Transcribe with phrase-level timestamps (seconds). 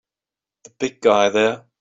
[0.63, 1.67] The big guy there!